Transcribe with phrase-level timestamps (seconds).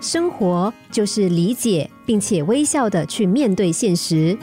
[0.00, 4.36] 生活就是理解并且微笑的去面对现实。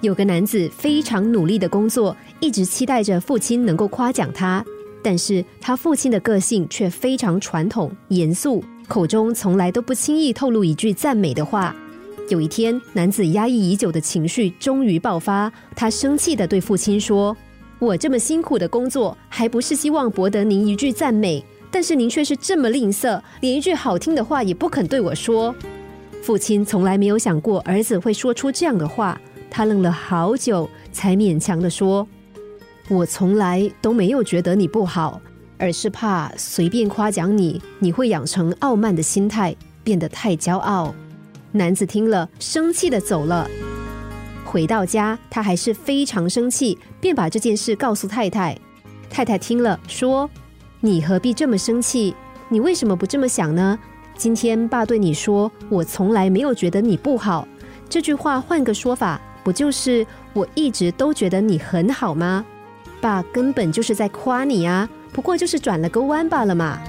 [0.00, 4.64] 有个男子非常努力的工作，一直期待着父亲能够夸奖他，
[5.02, 11.76] 但是他父亲的个性却非常传统、严肃，口中从来都不轻易透露一句赞美的话。
[12.28, 17.36] 有一天，男子压抑已久的情绪终于爆发，他生气的对父亲说
[17.78, 25.52] ：“我这么辛苦的工作，还不是希望博得您一句赞美？”但是您却是这么吝啬，连一句好听的话也不肯对我说。
[26.22, 32.06] 父亲从来没有想过儿子会说出这样的话，他愣了好久，才勉强的说
[32.88, 35.20] ：“我从来都没有觉得你不好，
[35.58, 40.94] 而是怕随便夸奖你，你会养成傲慢的心态，变得太骄傲。”
[41.50, 43.50] 男子听了，生气的走了。
[44.44, 48.56] 回到家，他还是非常生气，便把这件事告诉太太。
[49.08, 50.28] 太太听了，说。
[50.84, 52.12] 你何必这么生气？
[52.48, 53.78] 你为什么不这么想呢？
[54.16, 57.46] 今天爸对你说：“我从来没有觉得你不好。”
[57.88, 62.44] 这句话换个说法，不就是我一直都觉得你很好吗？
[63.00, 66.80] 爸根本就是在夸你啊，不过就是转了个弯罢了嘛。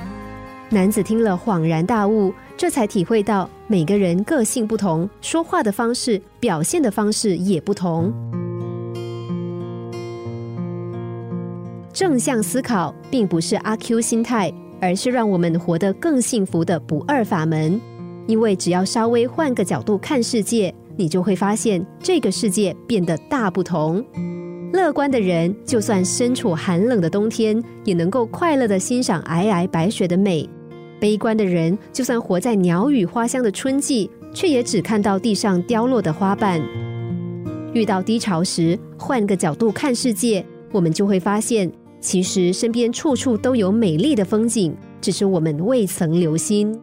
[0.69, 8.11] 男子听了恍然大悟，这才体会到每个人个性不同，说话的方式、表现的方式也不同。
[11.93, 17.79] 正向思考并不是阿 Q 心态，而是让我们活得更幸福的不二法门。
[18.25, 24.03] 因为只要稍微换个角度看世界，你就会发现这个世界变得大不同。
[24.71, 30.49] 乐观的人，就算身处寒冷的冬天，也能够快乐的欣赏皑皑白雪的美；
[30.99, 36.59] 悲观的人，就算活在鸟语花香的春季，却也只看到地上凋落的花瓣。
[37.73, 41.71] 遇到低潮时，换个角度看世界，我们就会发现。
[42.03, 46.77] 其实身边处处都有美丽的风景，只是我们未曾留心。